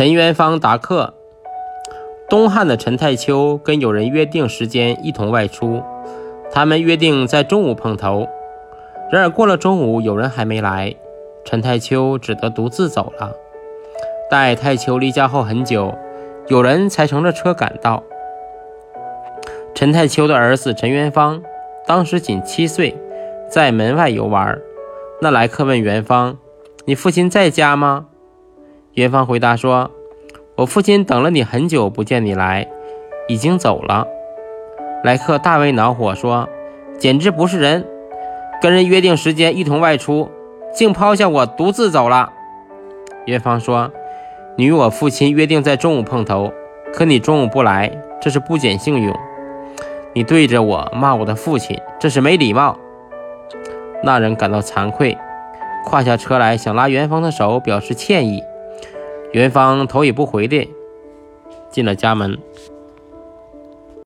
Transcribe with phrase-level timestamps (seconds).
[0.00, 1.12] 陈元芳答客：
[2.26, 5.82] 东汉的陈太丘跟友人约定时间一同外出，
[6.50, 8.26] 他们约定在中午碰头。
[9.12, 10.96] 然而过了中午，友人还没来，
[11.44, 13.30] 陈太丘只得独自走了。
[14.30, 15.94] 待太丘离家后很久，
[16.48, 18.02] 有人才乘着车赶到。
[19.74, 21.42] 陈太丘的儿子陈元芳
[21.86, 22.96] 当时仅七岁，
[23.50, 24.58] 在门外游玩。
[25.20, 26.38] 那来客问元芳
[26.88, 28.06] ：“你父亲在家吗？”
[28.94, 29.90] 元芳回答说
[30.56, 32.66] ：“我父亲等了你很久，不见你来，
[33.28, 34.08] 已经走了。”
[35.04, 36.48] 来客大为恼火，说
[36.98, 37.86] ：“简直不是人！
[38.60, 40.28] 跟人约定时间一同外出，
[40.74, 42.32] 竟抛下我独自走了。”
[43.26, 43.92] 元芳说
[44.58, 46.52] ：“你与我父亲约定在中午碰头，
[46.92, 49.16] 可你中午不来，这是不讲信用。
[50.14, 52.76] 你对着我骂我的父亲，这是没礼貌。”
[54.02, 55.16] 那人感到惭愧，
[55.84, 58.42] 跨下车来想拉元芳的手表示歉意。
[59.32, 60.68] 元芳头也不回的
[61.70, 62.38] 进了家门。